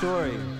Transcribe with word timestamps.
story. 0.00 0.59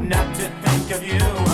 not 0.00 0.34
to 0.34 0.48
think 0.62 0.90
of 0.90 1.04
you. 1.04 1.49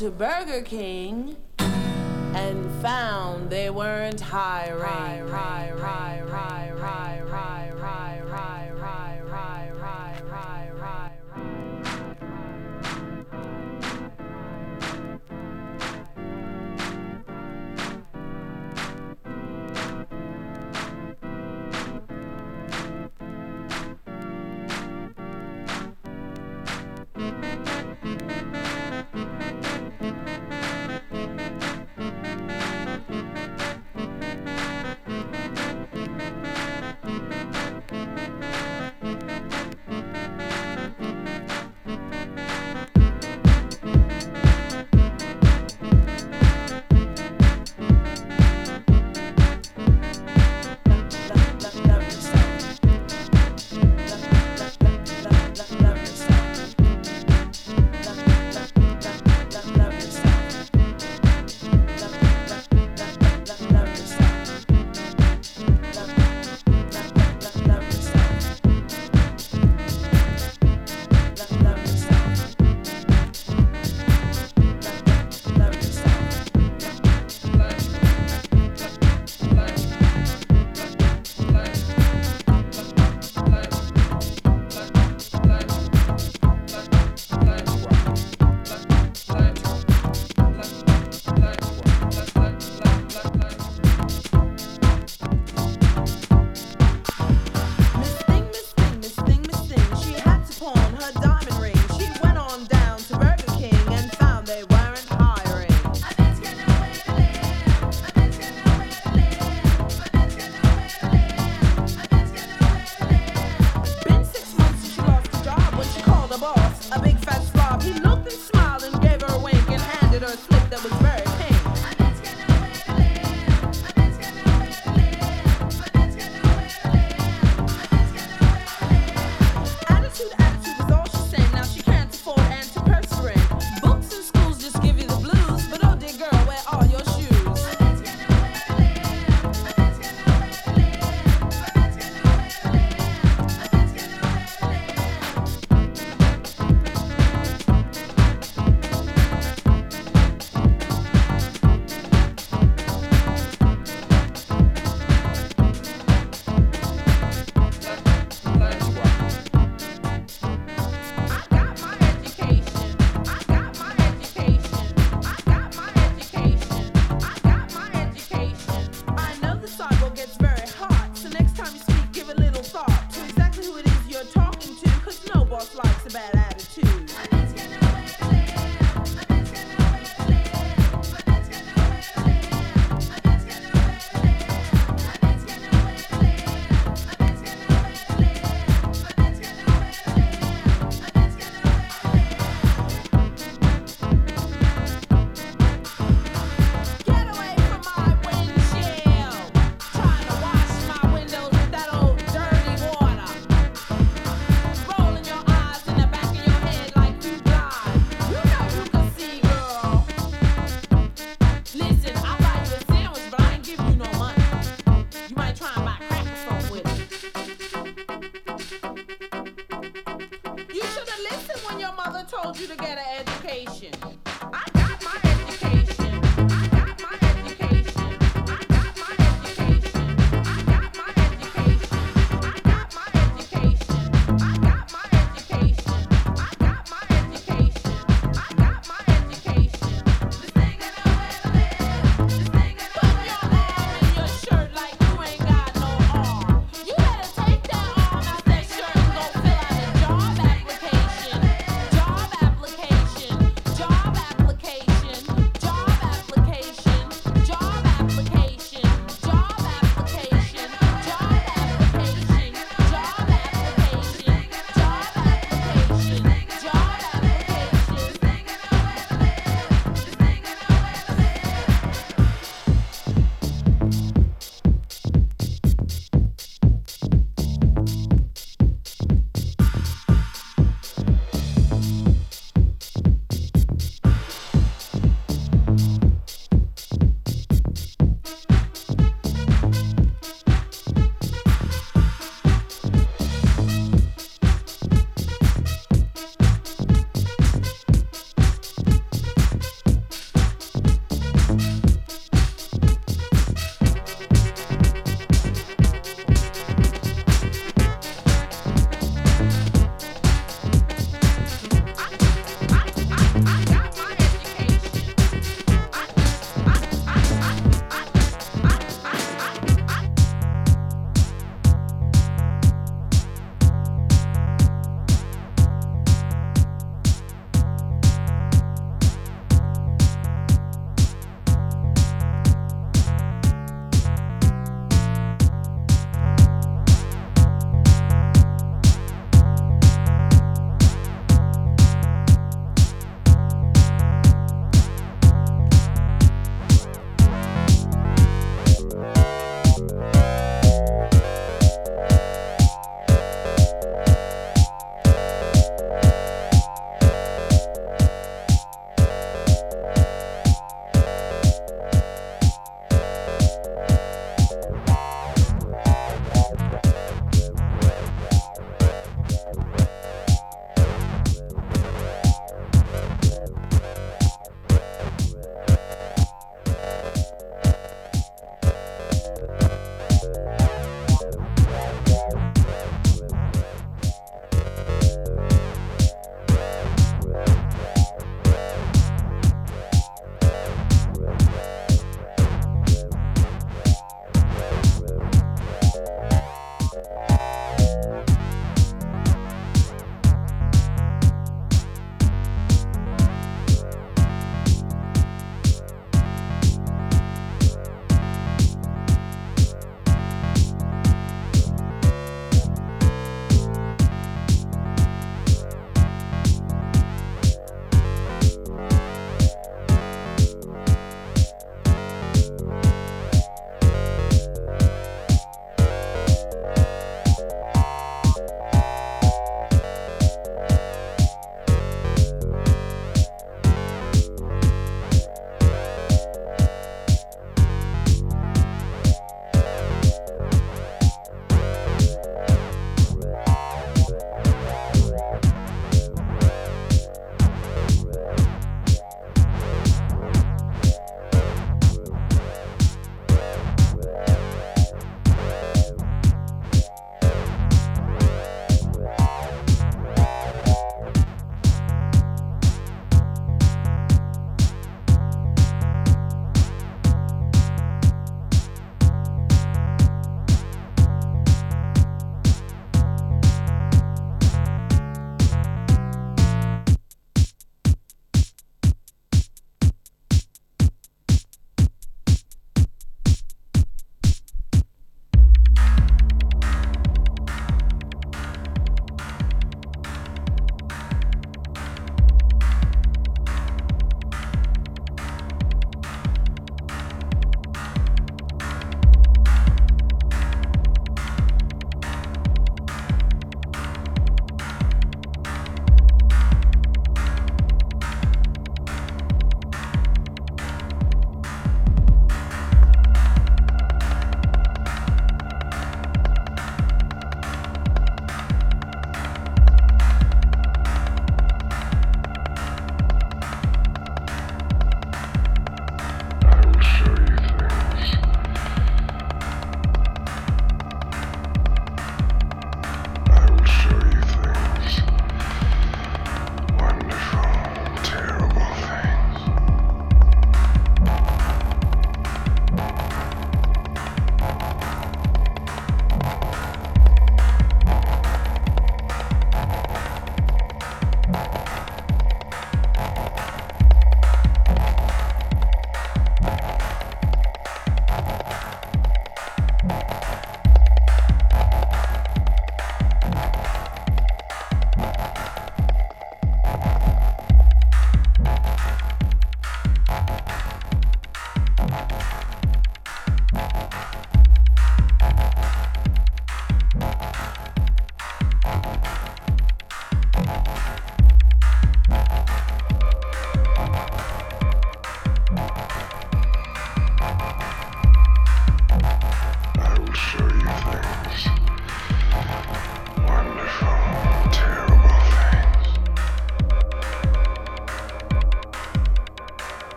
to 0.00 0.10
Burger 0.10 0.62
King 0.62 1.36
and 1.58 2.70
found 2.80 3.50
they 3.50 3.68
weren't 3.68 4.18
hiring. 4.18 4.80
hiring. 4.80 5.19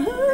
Uh-huh. 0.00 0.26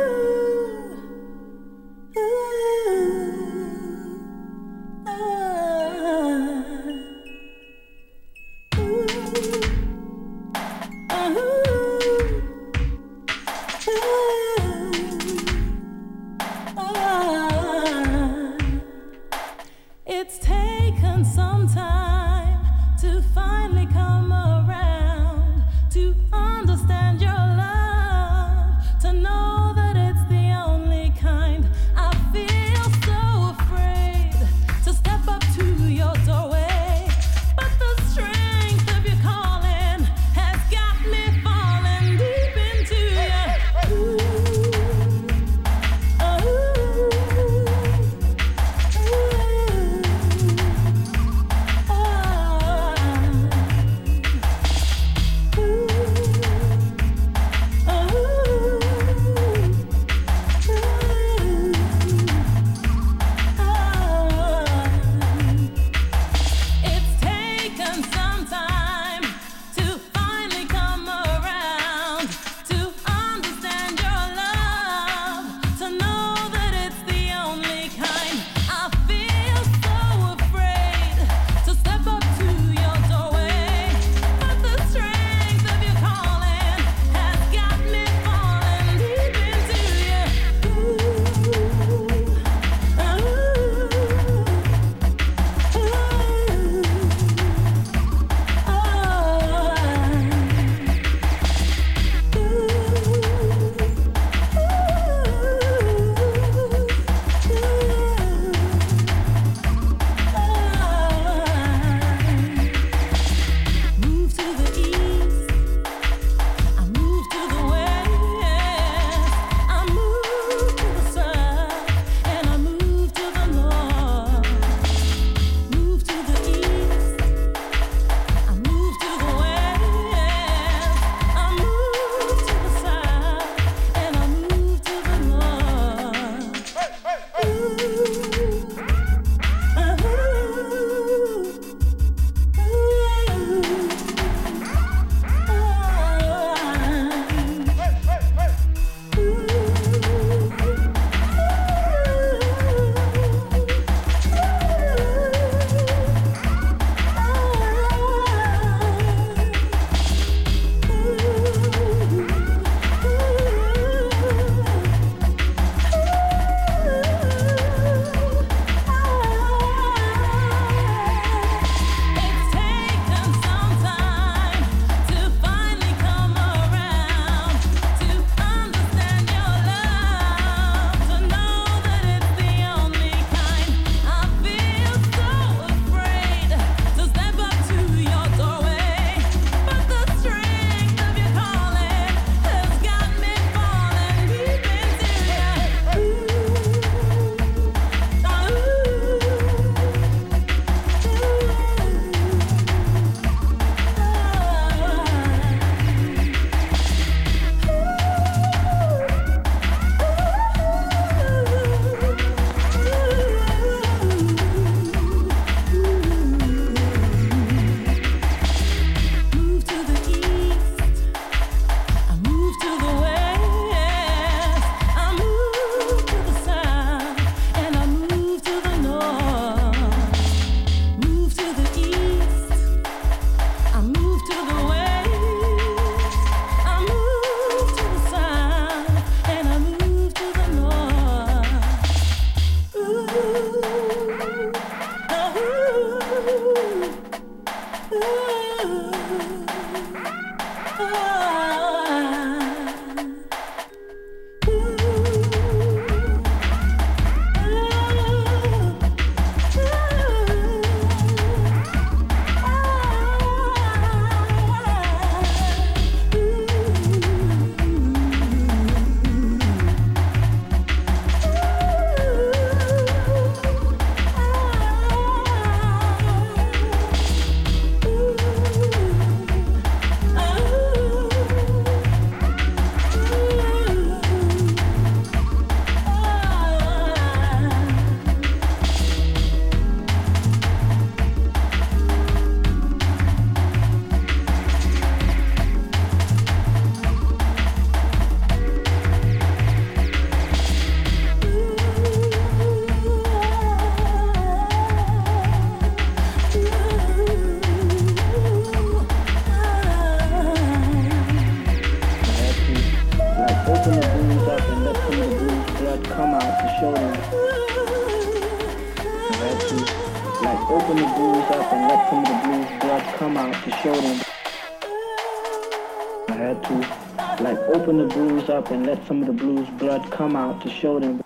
to 330.40 330.50
show 330.50 330.80
them. 330.80 331.05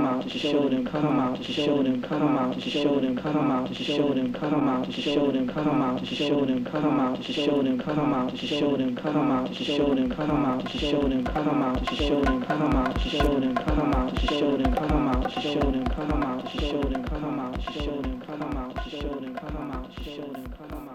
to 0.00 0.38
show 0.38 0.68
them, 0.68 0.84
come 0.86 1.18
out 1.20 1.42
to 1.42 1.52
show 1.52 1.82
them, 1.82 2.00
come 2.02 2.36
out 2.38 2.60
to 2.60 2.70
show 2.70 3.00
them, 3.00 3.16
come 3.16 3.50
out 3.50 3.66
to 3.68 3.74
show 3.74 4.14
them, 4.14 4.32
come 4.32 4.68
out 4.68 4.86
to 4.86 5.00
show 5.02 5.30
them, 5.30 5.46
come 5.46 5.80
out 5.80 6.04
to 6.04 6.14
show 6.14 6.44
them, 6.46 6.64
come 6.64 7.00
out 7.00 7.22
to 7.22 7.32
show 7.32 7.62
them, 7.62 7.78
come 7.78 8.12
out 8.12 8.36
to 8.36 8.46
show 8.46 8.76
them, 8.76 8.96
come 8.96 9.24
out 9.32 9.46
to 9.54 9.64
show 9.64 9.94
them, 9.96 10.10
come 10.10 10.34
out 10.40 10.64
to 10.64 10.78
show 10.78 11.08
them, 11.08 11.24
come 11.26 11.60
out 11.60 11.84
to 11.86 11.96
show 11.96 12.22
them, 12.22 12.44
come 12.44 12.70
out 12.70 12.96
to 12.96 13.10
show 13.10 13.36
them, 13.36 13.36
come 13.36 13.40
out 13.40 13.40
to 13.40 13.40
show 13.40 13.40
them, 13.40 13.56
come 13.56 14.14
out 14.14 14.14
to 14.14 14.30
show 14.38 14.60
them, 14.62 14.74
come 14.76 15.04
out 15.04 15.34
to 15.34 15.40
show 15.40 15.70
them, 15.70 15.84
come 15.84 16.12
out 16.22 16.52
to 16.52 16.60
show 16.62 16.82
them, 16.82 17.04
come 17.04 17.34
out 17.34 17.60
to 17.60 17.72
show 17.72 18.00
them, 18.02 18.20
come 18.20 18.52
out 18.52 18.84
to 18.84 18.90
show 18.90 19.20
them, 19.20 19.34
come 19.34 19.70
out 19.70 19.94
to 19.94 20.04
show 20.04 20.32
them, 20.32 20.54
come 20.58 20.72
out 20.72 20.89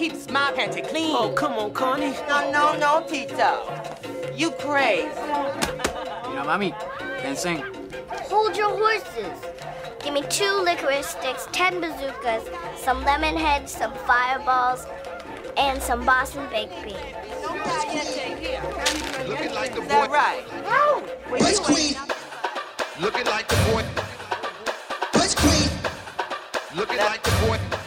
I 0.00 0.08
keep 0.08 0.30
my 0.30 0.50
panty 0.56 0.88
clean. 0.88 1.14
Oh, 1.14 1.30
come 1.36 1.52
on, 1.58 1.74
Connie. 1.74 2.14
No, 2.26 2.50
no, 2.50 2.74
no, 2.74 3.06
Tito. 3.06 3.68
You 4.34 4.50
crazy. 4.52 5.04
Mira, 5.04 6.42
mami, 6.48 6.72
ven, 7.20 7.36
sing. 7.36 7.62
Hold 8.30 8.56
your 8.56 8.70
horses. 8.70 9.38
Give 10.02 10.14
me 10.14 10.22
two 10.30 10.62
licorice 10.64 11.06
sticks, 11.06 11.48
ten 11.52 11.82
bazookas, 11.82 12.48
some 12.78 13.04
lemon 13.04 13.36
heads, 13.36 13.72
some 13.72 13.92
fireballs, 14.06 14.86
and 15.58 15.82
some 15.82 16.06
Boston 16.06 16.48
baked 16.50 16.82
beans. 16.82 16.96
Looking 19.28 19.52
like 19.52 19.74
the 19.74 19.82
Is 19.82 19.88
that 19.88 20.10
right? 20.10 20.44
Oh, 20.64 21.04
well, 21.30 21.40
West 21.40 21.60
you 21.60 21.74
Queen. 21.74 21.94
Looking 23.02 23.26
like 23.26 23.48
the 23.48 23.56
boy. 23.70 23.84
West 25.12 25.36
Queen. 25.36 25.68
Looking 26.74 26.96
like 26.96 27.22
the 27.22 27.46
boy. 27.46 27.79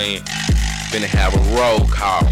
Saying? 0.00 0.22
Finna 0.90 1.04
have 1.04 1.34
a 1.34 1.42
roll 1.56 1.86
call 1.88 2.24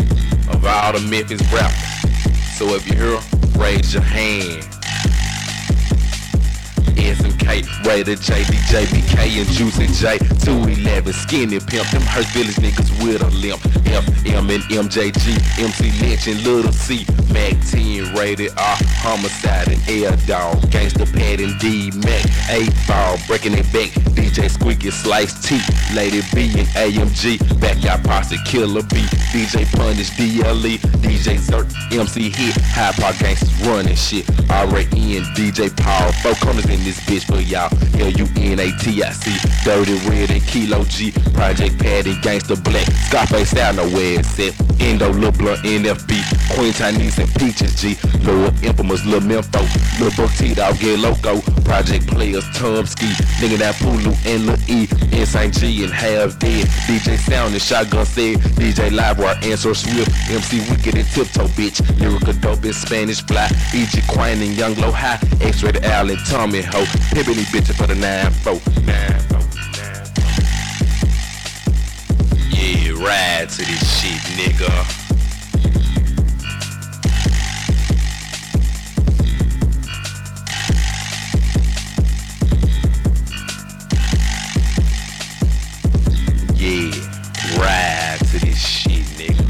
of 0.54 0.64
all 0.64 0.92
the 0.92 1.06
Memphis 1.10 1.42
rappers. 1.52 2.56
So 2.56 2.74
if 2.74 2.88
you 2.88 2.96
hear, 2.96 3.20
raise 3.60 3.92
your 3.92 4.02
hand. 4.02 4.64
SMK, 6.96 7.84
Raider 7.84 8.16
J, 8.16 8.42
DJ 8.42 8.86
BK, 8.86 9.40
and 9.40 9.48
Juicy 9.50 9.86
J. 9.86 10.18
211, 10.44 11.12
skinny 11.12 11.60
pimp, 11.60 11.88
them 11.90 12.02
Hurst 12.02 12.30
Village 12.30 12.56
niggas 12.56 12.90
with 13.04 13.22
a 13.22 13.30
limp. 13.36 13.60
FM 13.84 14.54
and 14.54 14.62
MJG, 14.64 15.62
MC 15.62 15.90
Lynch 16.00 16.26
and 16.26 16.42
Little 16.44 16.72
C. 16.72 17.04
Mac 17.32 17.54
10, 17.70 18.14
rated 18.14 18.50
R, 18.56 18.76
homicide 19.02 19.68
and 19.68 19.80
air 19.88 20.16
dog. 20.26 20.58
Gangsta 20.70 21.10
Pat 21.12 21.40
and 21.40 21.58
D 21.58 21.90
Mac, 22.04 22.24
8 22.50 22.70
ball, 22.86 23.16
breaking 23.26 23.54
it 23.54 23.70
back. 23.72 23.90
DJ 24.14 24.50
Squeaky, 24.50 24.90
Slice 24.90 25.34
T, 25.42 25.60
Lady 25.94 26.22
B 26.34 26.52
and 26.58 26.68
AMG. 26.68 27.60
Backyard 27.60 28.04
Posse, 28.04 28.36
Killer 28.44 28.82
B, 28.82 29.02
DJ 29.32 29.64
Punish, 29.76 30.10
DLE, 30.16 30.78
DJ 31.02 31.38
Zert, 31.38 31.68
MC 31.92 32.30
Hit, 32.30 32.56
Hyde 32.72 32.94
Park 32.94 33.18
Gangsters 33.18 33.66
running 33.66 33.94
shit. 33.94 34.28
R.A.N. 34.50 35.22
DJ 35.34 35.74
Paul, 35.76 36.12
four 36.22 36.34
corners 36.34 36.64
in 36.66 36.82
this 36.84 37.00
bitch 37.00 37.24
for 37.24 37.40
y'all. 37.40 37.70
L-U-N-A-T-I-C, 38.00 39.64
Dirty 39.64 39.94
Red 40.08 40.30
and 40.30 40.46
Kilo 40.46 40.84
G, 40.84 41.12
Project 41.32 41.78
Pat 41.78 42.06
and 42.06 42.16
Gangsta 42.22 42.62
Black. 42.62 42.86
Scarface 43.06 43.56
out 43.56 43.74
it's 43.78 44.28
set. 44.28 44.67
Endo, 44.80 45.12
Lil 45.12 45.32
Blunt, 45.32 45.60
NFB, 45.64 46.54
Queen 46.54 46.72
Chinese 46.72 47.18
and 47.18 47.32
Peaches 47.34 47.74
G, 47.80 47.96
Lil 48.24 48.52
Infamous, 48.62 49.04
Lil 49.04 49.20
Memphis, 49.20 50.00
Lil 50.00 50.10
Buck 50.16 50.32
T 50.36 50.54
Dog, 50.54 50.78
Get 50.78 50.98
Loco, 50.98 51.40
Project 51.64 52.06
Players, 52.06 52.44
Tom 52.54 52.86
Ski, 52.86 53.06
Nigga 53.40 53.58
That 53.58 53.74
Pulu 53.76 54.14
and 54.26 54.46
Lil 54.46 54.58
E, 54.68 54.88
Insane 55.18 55.52
G 55.52 55.84
and 55.84 55.92
Half 55.92 56.38
Dead, 56.38 56.66
DJ 56.86 57.18
Sound 57.18 57.52
and 57.52 57.62
Shotgun 57.62 58.06
said, 58.06 58.38
DJ 58.58 58.90
Livewire, 58.90 59.42
Answer 59.44 59.74
Swift, 59.74 60.10
MC 60.30 60.60
Wicked 60.70 60.96
and 60.96 61.06
Tiptoe 61.08 61.48
Bitch, 61.48 61.78
Lyrical 62.00 62.32
Dope 62.34 62.64
and 62.64 62.74
Spanish 62.74 63.22
Fly, 63.22 63.48
E.G. 63.74 64.02
Quine 64.08 64.40
and 64.42 64.56
Young 64.56 64.74
Low 64.76 64.92
High, 64.92 65.18
X-Rated 65.40 65.84
Al 65.84 66.08
Tommy 66.26 66.62
Ho, 66.62 66.84
Pimpin' 67.14 67.34
these 67.34 67.50
bitches 67.50 67.76
for 67.76 67.86
the 67.86 67.94
9-4, 67.94 68.58
9-4, 68.86 69.17
Ride 73.48 73.56
to 73.56 73.64
this 73.64 74.00
shit, 74.00 74.20
nigga. 74.36 74.68
Yeah, 86.56 86.92
ride 87.58 88.18
to 88.18 88.38
this 88.38 88.58
shit, 88.58 89.06
nigga. 89.16 89.44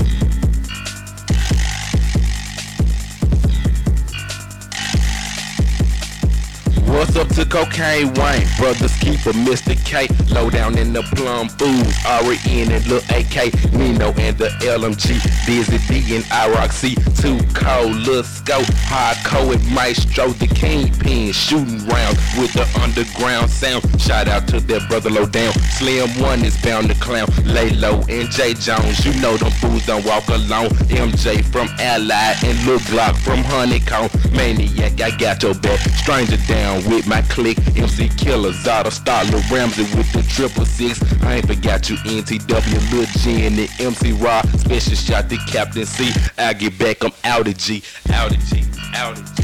What's 6.86 7.16
up 7.16 7.28
to 7.30 7.44
Cocaine 7.44 8.14
Wayne? 8.14 8.47
Brothers 8.58 8.96
keep 8.96 9.24
a 9.26 9.32
Mr. 9.46 9.78
K. 9.86 10.08
Low 10.34 10.50
down 10.50 10.76
in 10.76 10.92
the 10.92 11.02
plum 11.14 11.48
fools. 11.48 11.94
R.E.N. 12.04 12.72
and 12.72 12.84
Lil 12.88 13.00
AK. 13.10 13.54
Nino 13.72 14.12
and 14.18 14.36
the 14.36 14.48
LMG. 14.66 15.22
Dizzy 15.46 15.78
D 15.86 16.16
and 16.16 16.24
IROC. 16.24 17.22
Too 17.22 17.38
cold, 17.54 17.94
Lil 17.94 18.24
Scope. 18.24 18.66
Hardcore 18.90 19.54
and 19.54 19.72
Maestro. 19.72 20.30
The 20.30 20.48
Kingpin. 20.48 21.32
Shooting 21.32 21.86
rounds 21.86 22.18
with 22.36 22.52
the 22.52 22.66
underground 22.82 23.48
sound. 23.48 23.87
Shout 23.98 24.28
out 24.28 24.46
to 24.48 24.60
their 24.60 24.80
brother 24.88 25.10
Low 25.10 25.26
Down. 25.26 25.52
Slim 25.76 26.08
One 26.20 26.44
is 26.44 26.56
bound 26.62 26.88
to 26.88 26.94
clown. 26.94 27.26
Lay 27.44 27.70
low 27.70 28.00
and 28.08 28.30
J 28.30 28.54
Jones. 28.54 29.04
You 29.04 29.12
know 29.20 29.36
them 29.36 29.50
fools 29.52 29.86
don't 29.86 30.04
walk 30.04 30.28
alone. 30.28 30.70
MJ 30.88 31.44
from 31.44 31.68
Ally 31.78 32.34
and 32.44 32.66
Lil 32.66 32.78
Glock 32.80 33.16
from 33.16 33.42
Honeycomb. 33.44 34.08
Maniac, 34.32 35.00
I 35.00 35.16
got 35.16 35.42
your 35.42 35.54
back. 35.54 35.80
Stranger 35.80 36.38
down 36.46 36.84
with 36.88 37.06
my 37.06 37.22
click. 37.22 37.58
MC 37.76 38.08
Killer, 38.08 38.52
Zada, 38.52 38.90
Star, 38.90 39.24
Lil 39.24 39.42
Ramsey 39.50 39.82
with 39.96 40.10
the 40.12 40.22
triple 40.22 40.64
six. 40.64 41.02
I 41.22 41.36
ain't 41.36 41.46
forgot 41.46 41.90
you, 41.90 41.96
NTW, 41.96 42.92
Lil 42.92 43.06
G 43.18 43.46
and 43.46 43.56
the 43.56 43.68
MC 43.78 44.12
Raw. 44.12 44.42
Special 44.58 44.94
shot 44.94 45.28
to 45.30 45.36
Captain 45.36 45.86
C. 45.86 46.10
I 46.38 46.52
get 46.52 46.78
back, 46.78 47.04
I'm 47.04 47.12
out 47.24 47.48
of 47.48 47.56
G. 47.56 47.82
Out 48.12 48.32
of 48.32 48.38
G. 48.44 48.64
Out 48.94 49.18
of 49.18 49.36
G. 49.36 49.37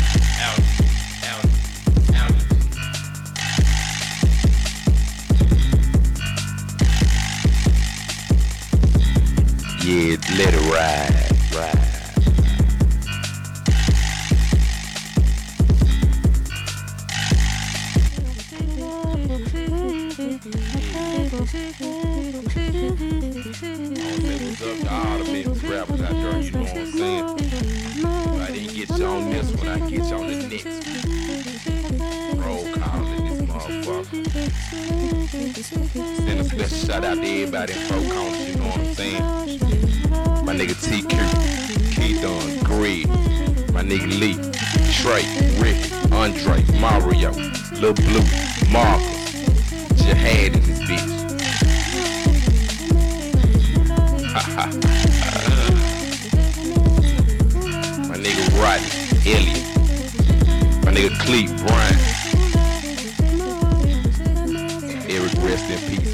Yeah, 9.85 10.17
let 10.39 10.55
it 10.55 10.61
ride, 10.73 11.55
ride. 11.55 11.94
Send 34.75 36.41
a 36.41 36.45
special 36.45 36.79
shout 36.79 37.05
out 37.05 37.17
to 37.17 37.23
everybody 37.23 37.73
in 37.73 37.79
Four 37.81 37.99
Corners, 38.13 38.49
you 38.49 38.57
know 38.57 38.67
what 38.67 38.79
I'm 38.79 38.95
saying? 38.95 39.23
My 40.45 40.55
nigga 40.55 40.75
TQ, 40.75 41.11
Keith 41.95 42.23
Greg, 42.65 43.09
my 43.73 43.83
nigga 43.83 44.09
Lee, 44.19 44.35
Trey, 44.93 45.25
Rick, 45.61 45.77
Andre, 46.13 46.65
Mario, 46.81 47.31
Lil 47.81 47.95
Blue, 47.95 48.25
Marcus, 48.71 49.33
Jihad 50.03 50.55
in 50.55 50.63
this 50.63 50.81
bitch. 50.81 51.13
my 58.09 58.17
nigga 58.17 58.45
Rodney, 58.61 58.91
Elliot, 59.33 59.67
my 60.85 60.91
nigga 60.93 61.11
Cleet, 61.21 61.49
Brian, 61.67 62.14
rest 65.55 65.71
in 65.71 65.79
peace, 65.89 66.14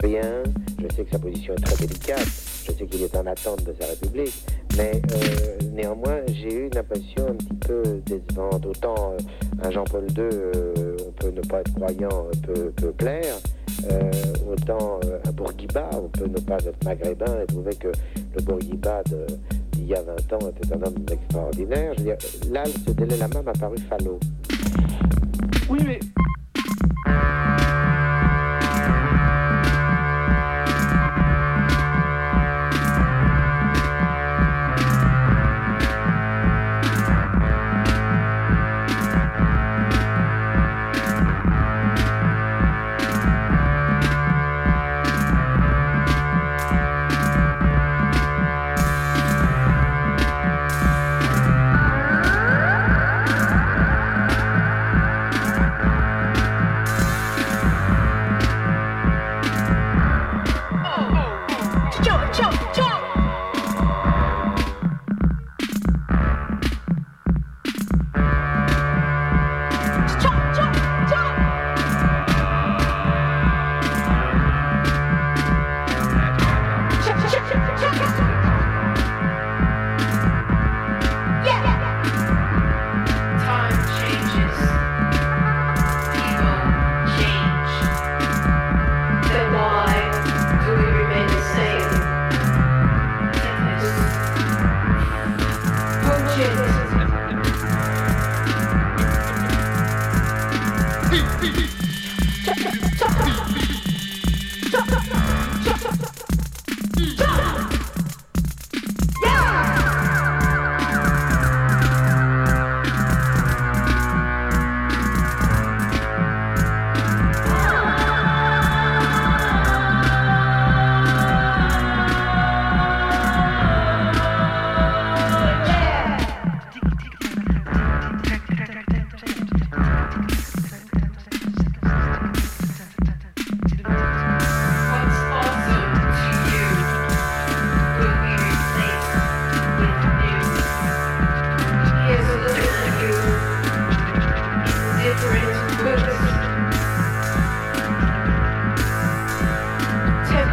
Rien, 0.00 0.42
je 0.78 0.94
sais 0.94 1.04
que 1.04 1.10
sa 1.10 1.18
position 1.18 1.54
est 1.54 1.60
très 1.60 1.86
délicate, 1.86 2.47
je 2.68 2.72
sais 2.78 2.86
qu'il 2.86 3.02
est 3.02 3.16
en 3.16 3.26
attente 3.26 3.64
de 3.64 3.74
sa 3.80 3.86
République, 3.86 4.34
mais 4.76 5.00
euh, 5.12 5.58
néanmoins 5.72 6.20
j'ai 6.28 6.52
eu 6.52 6.66
une 6.66 6.76
impression 6.76 7.28
un 7.28 7.34
petit 7.34 7.54
peu 7.54 7.82
décevante. 8.06 8.66
Autant 8.66 9.12
euh, 9.12 9.66
un 9.66 9.70
Jean-Paul 9.70 10.06
II, 10.10 10.18
euh, 10.18 10.96
on 11.06 11.12
peut 11.12 11.30
ne 11.30 11.40
pas 11.42 11.60
être 11.60 11.74
croyant, 11.74 12.26
peut, 12.44 12.70
peut 12.76 12.92
plaire, 12.92 13.36
autant 14.50 15.00
un 15.26 15.32
Bourguiba, 15.32 15.88
on 15.94 16.08
peut 16.08 16.26
ne 16.26 16.38
pas 16.40 16.56
être 16.56 16.84
maghrébin 16.84 17.42
et 17.42 17.46
trouver 17.46 17.74
que 17.76 17.88
le 18.34 18.42
Bourguiba 18.42 19.02
d'il 19.72 19.86
y 19.86 19.94
a 19.94 20.02
20 20.02 20.32
ans 20.34 20.48
était 20.50 20.74
un 20.74 20.82
homme 20.82 21.06
extraordinaire. 21.10 21.94
Là, 22.50 22.64
ce 22.86 22.92
délai-là 22.92 23.28
m'a 23.28 23.52
paru 23.52 23.76
falot. 23.88 24.18
Oui, 25.70 25.78
mais 25.86 26.00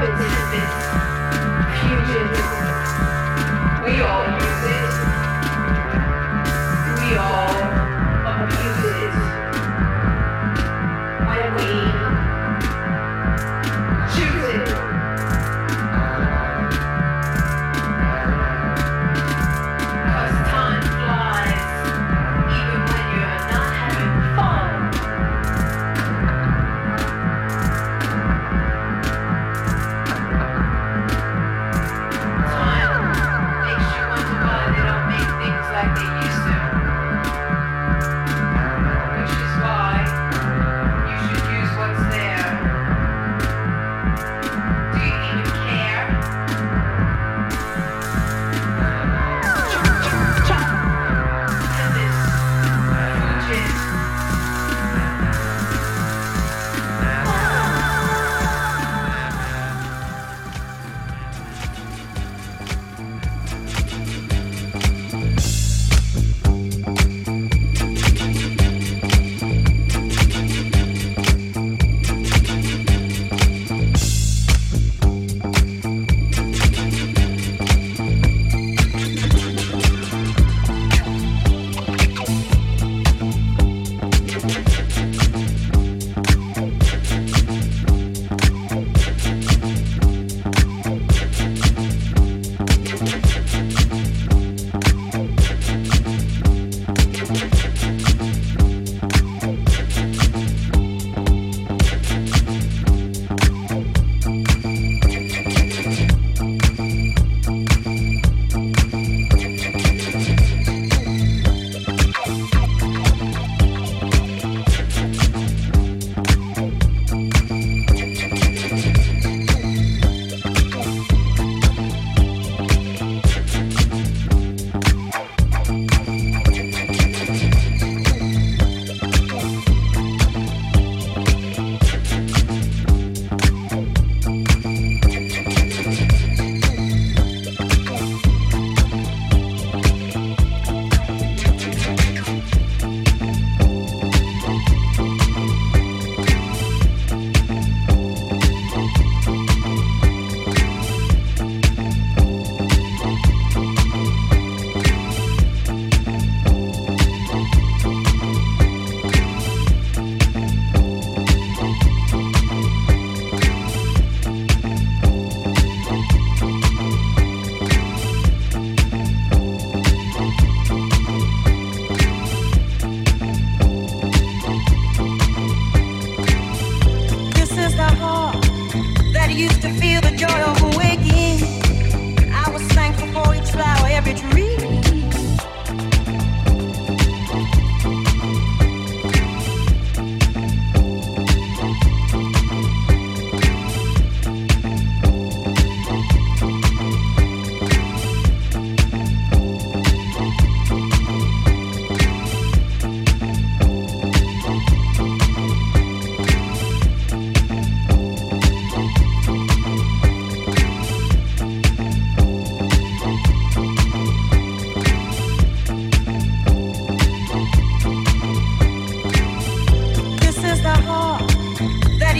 Futures. 0.06 0.22
We 3.84 4.02
all 4.02 4.24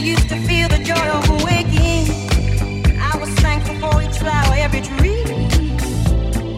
used 0.06 0.28
to 0.28 0.36
feel 0.46 0.68
the 0.68 0.78
joy 0.78 1.08
of 1.18 1.28
waking. 1.42 2.06
I 2.96 3.18
was 3.18 3.28
thankful 3.40 3.74
for 3.80 4.00
each 4.00 4.18
flower, 4.18 4.54
every 4.54 4.80
tree. 4.80 5.24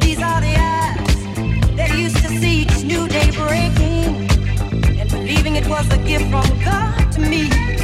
These 0.04 0.20
are 0.20 0.40
the 0.42 0.54
eyes 0.54 1.76
that 1.76 1.90
used 1.96 2.16
to 2.16 2.28
see 2.28 2.62
each 2.62 2.84
new 2.84 3.08
day 3.08 3.30
breaking 3.30 4.28
and 5.00 5.08
believing 5.10 5.56
it 5.56 5.66
was 5.66 5.90
a 5.90 5.98
gift 5.98 6.26
from 6.30 6.46
God 6.62 7.10
to 7.12 7.20
me. 7.20 7.77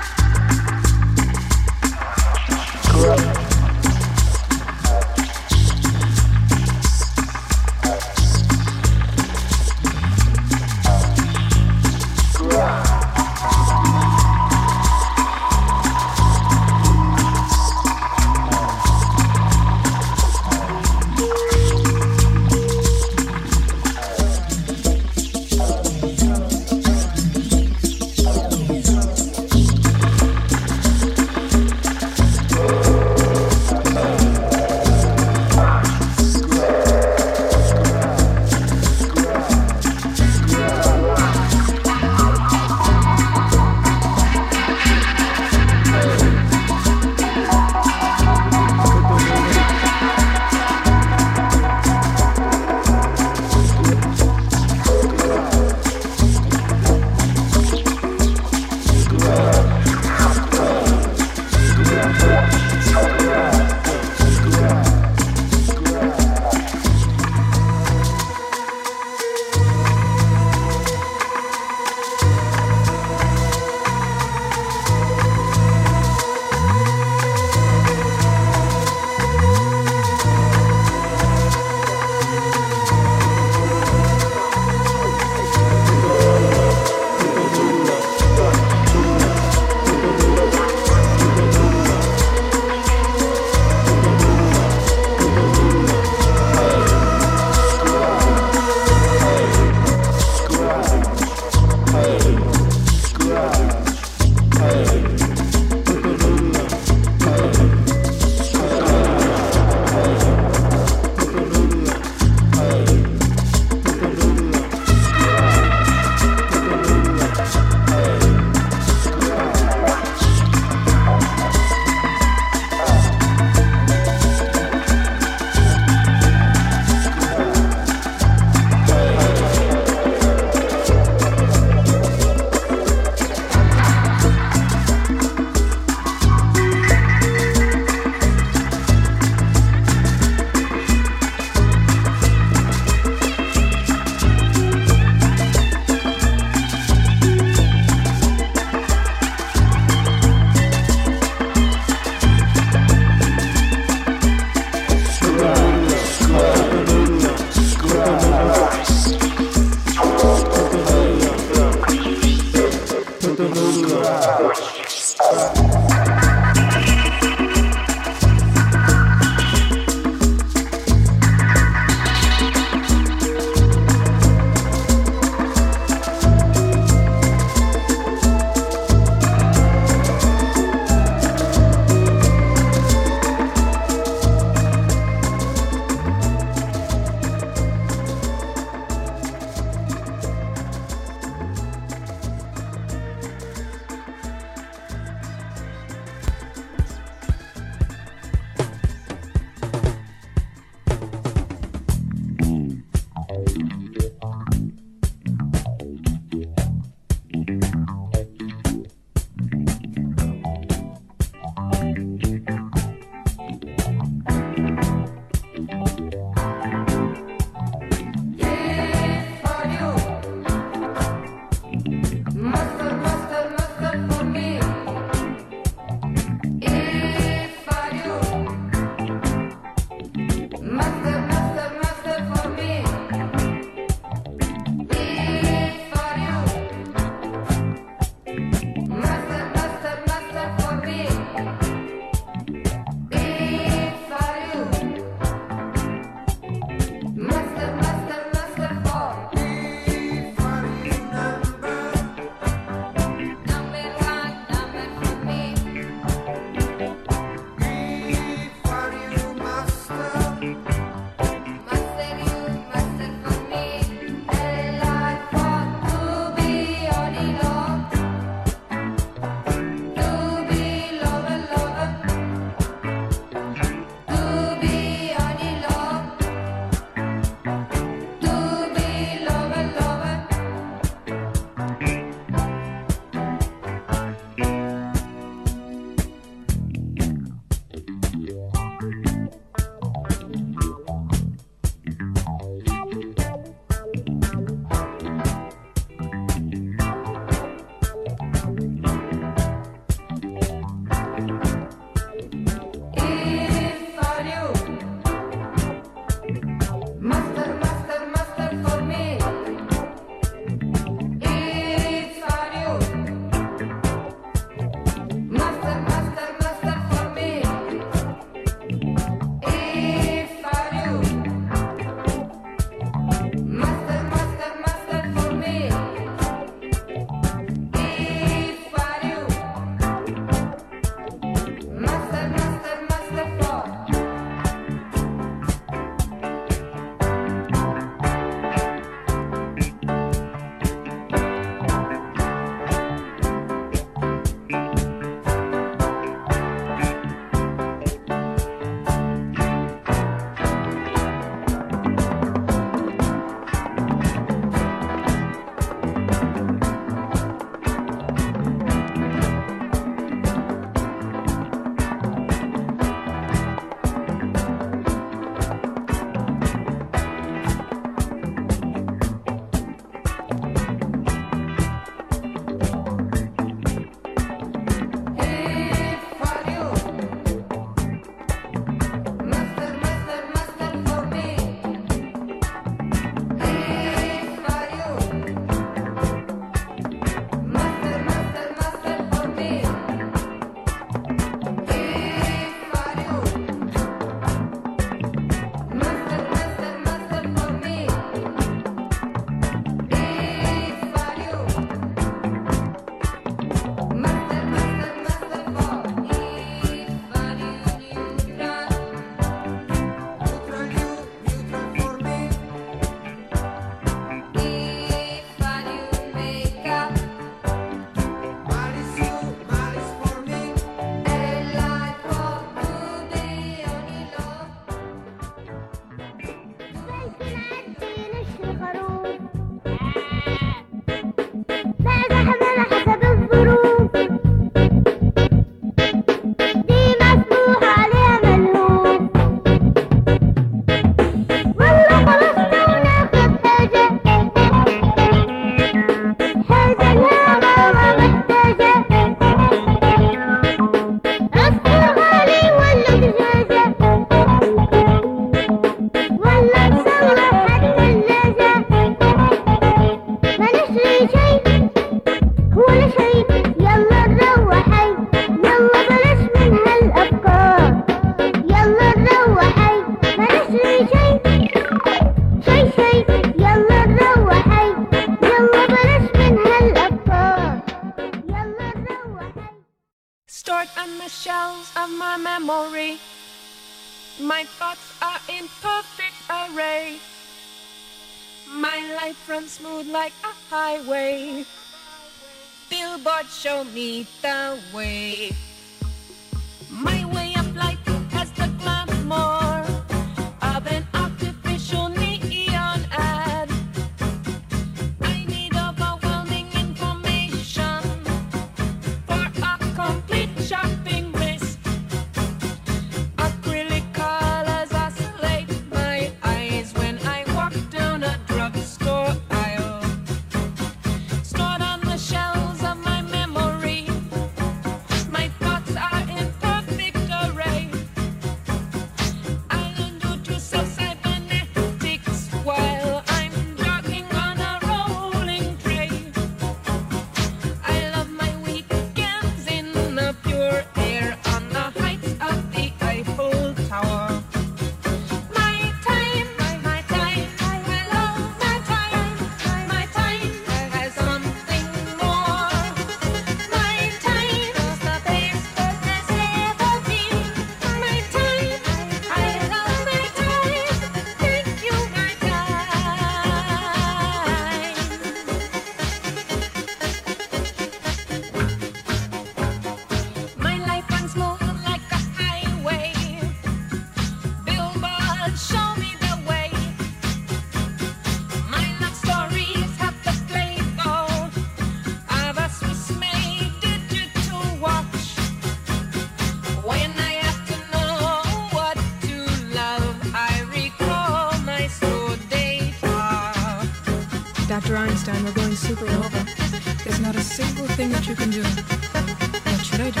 what 598.06 598.18
you 598.18 598.24
can 598.24 598.30
do. 598.30 598.42
What 598.42 599.64
should 599.64 599.80
I 599.80 599.90
do? 599.90 600.00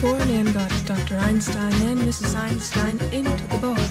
Poor 0.00 0.18
Nan 0.26 0.52
got 0.52 0.70
Dr. 0.86 1.16
Einstein 1.18 1.72
and 1.82 2.00
Mrs. 2.00 2.36
Einstein 2.36 3.00
into 3.12 3.44
the 3.48 3.58
boat. 3.58 3.88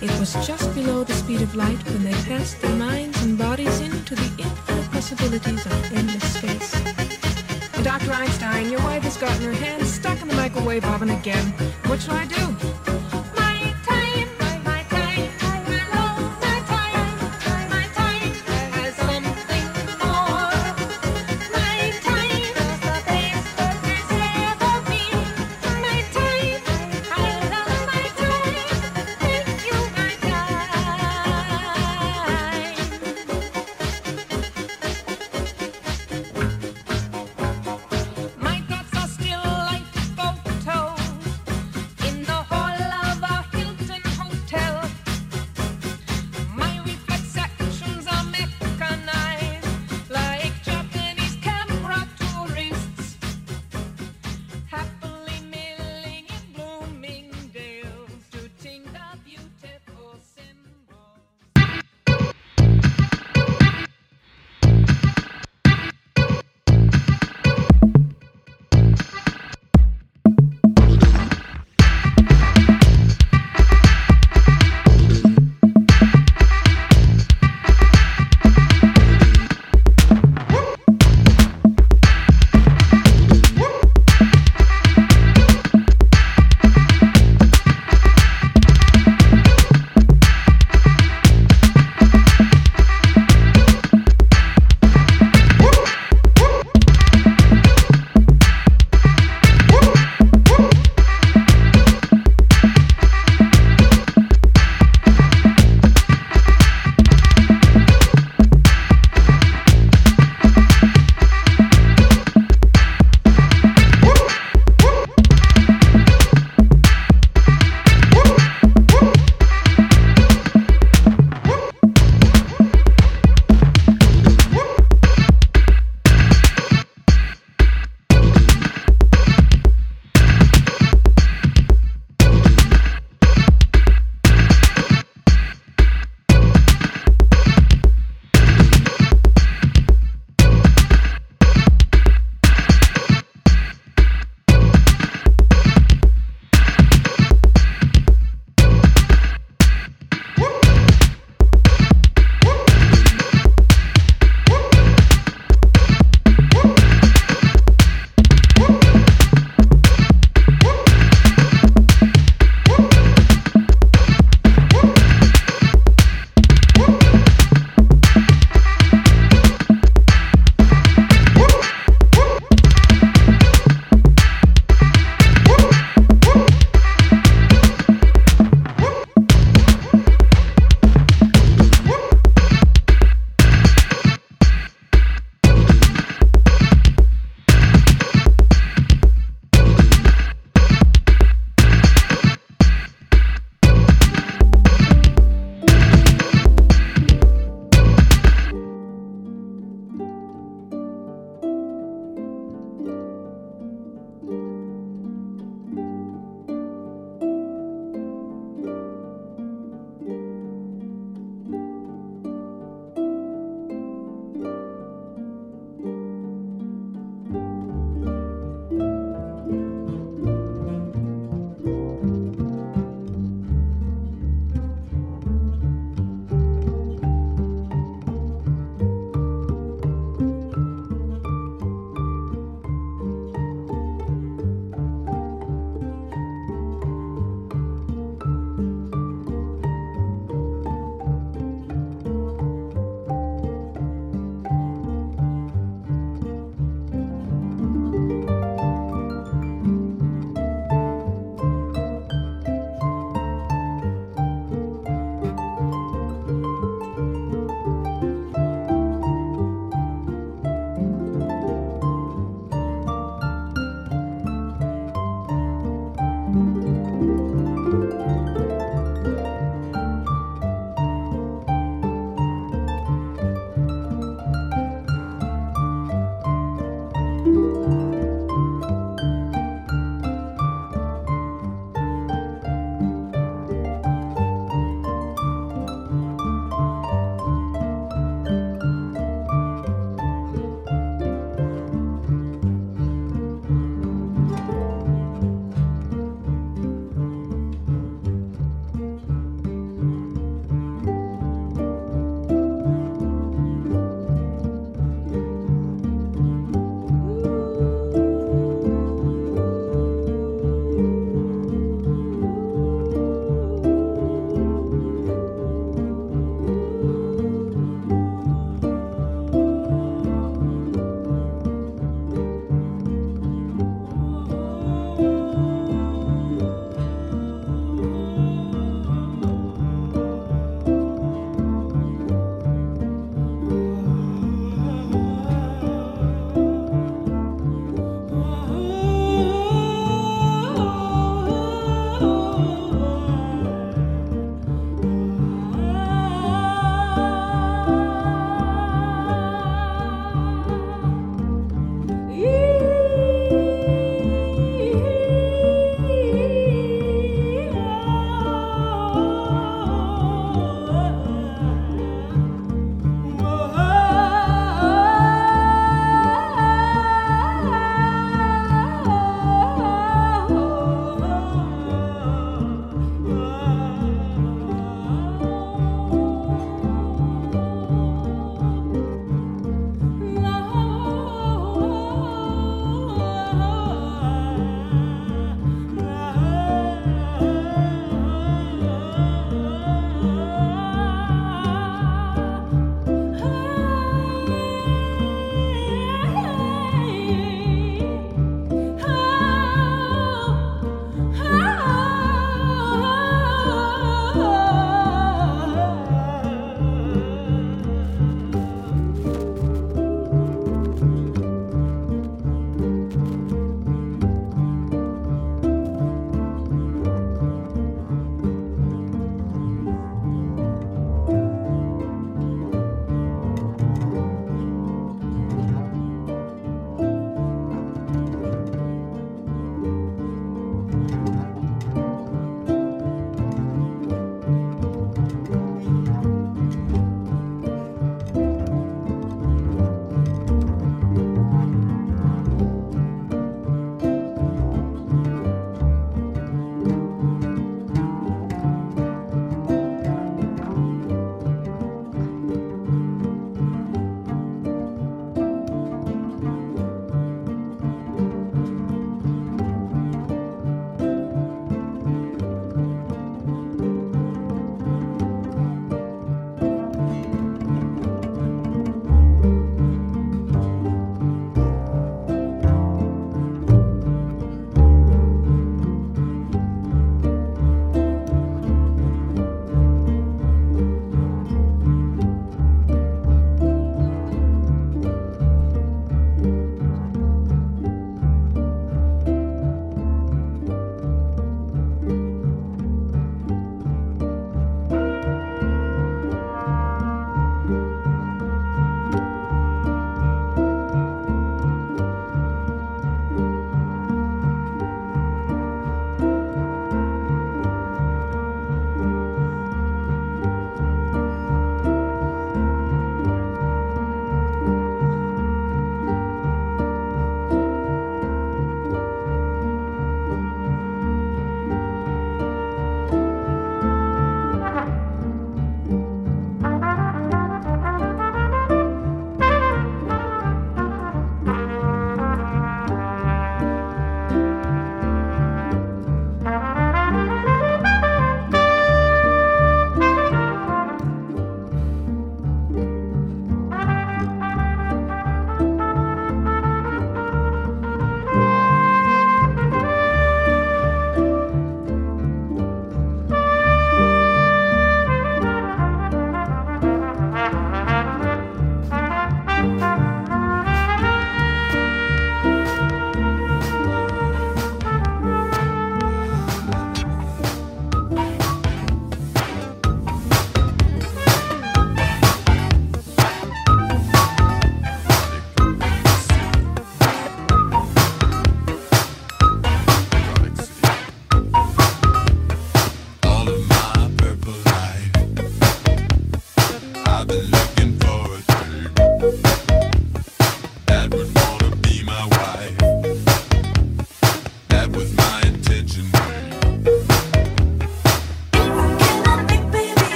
It 0.00 0.10
was 0.18 0.32
just 0.46 0.74
below 0.74 1.04
the 1.04 1.12
speed 1.12 1.42
of 1.42 1.54
light 1.54 1.82
when 1.84 2.04
they 2.04 2.12
cast 2.24 2.60
their 2.62 2.74
minds 2.76 3.22
and 3.22 3.36
bodies 3.36 3.80
into 3.80 4.14
the 4.14 4.42
infinite 4.42 4.90
possibilities 4.90 5.66
of 5.66 5.92
endless 5.92 6.32
space. 6.34 6.72
Dr. 7.82 8.12
Einstein, 8.12 8.70
your 8.70 8.80
wife 8.80 9.02
has 9.02 9.16
gotten 9.16 9.44
her 9.44 9.52
hands 9.52 9.92
stuck 9.92 10.20
in 10.22 10.28
the 10.28 10.34
microwave 10.34 10.84
oven 10.86 11.10
again. 11.10 11.46
What 11.86 12.00
shall 12.00 12.14
I 12.14 12.26
do? 12.26 12.35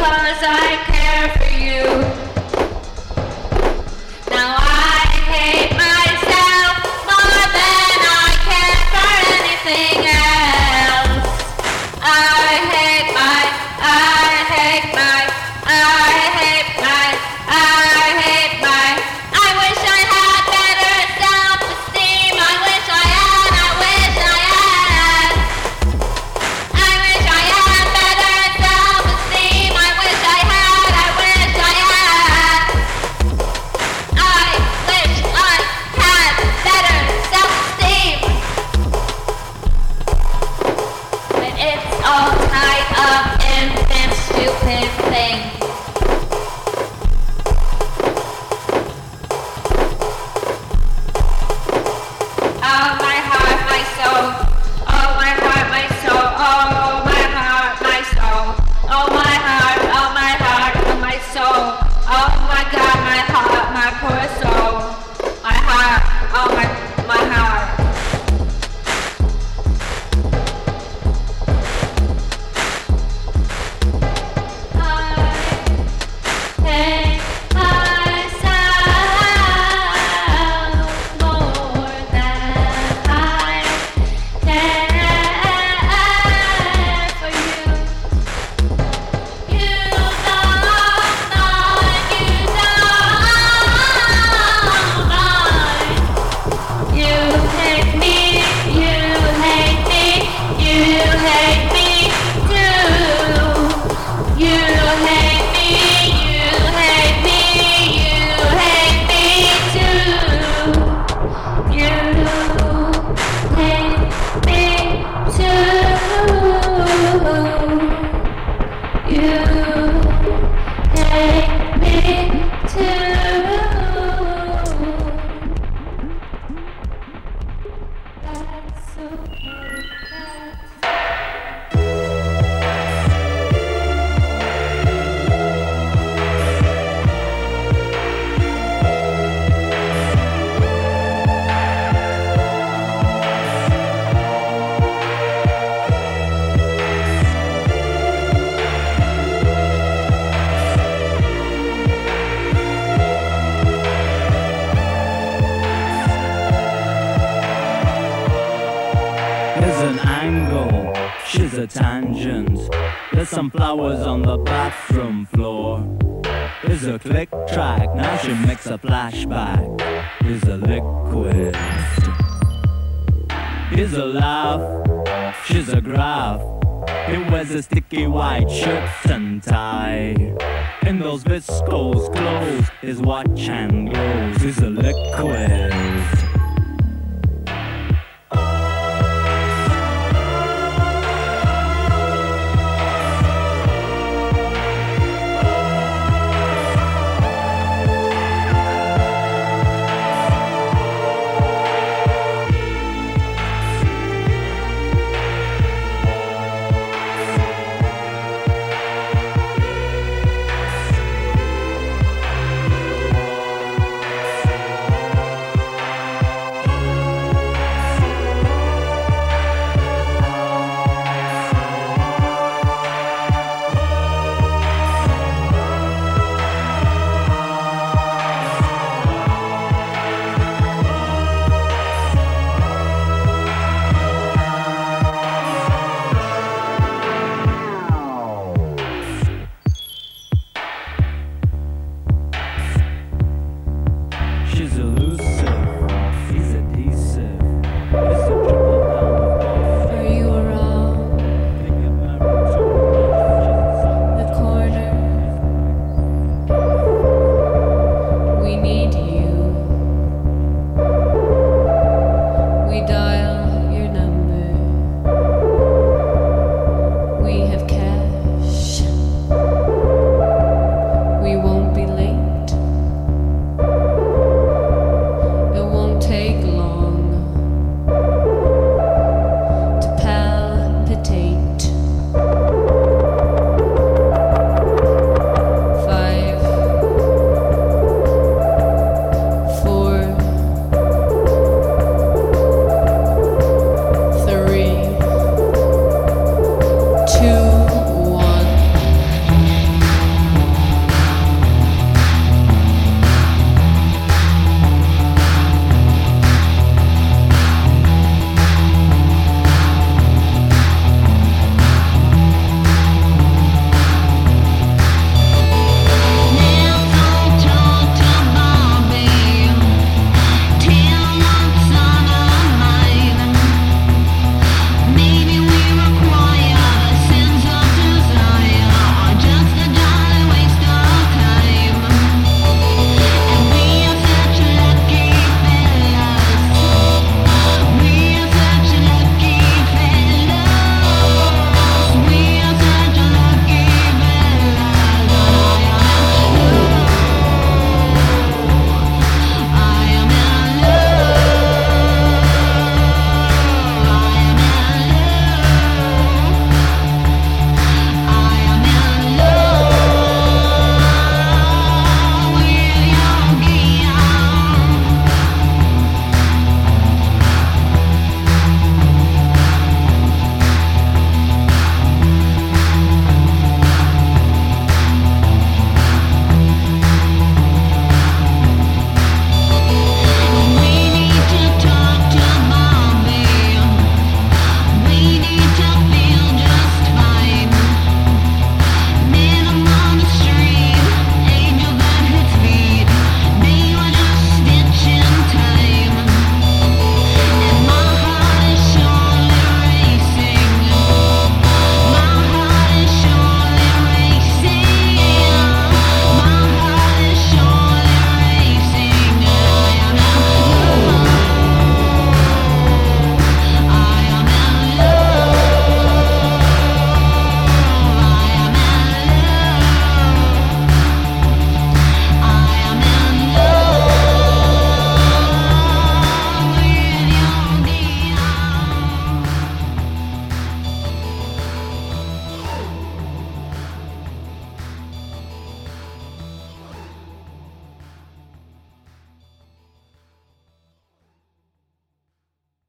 was 0.00 0.42
I 0.42 0.89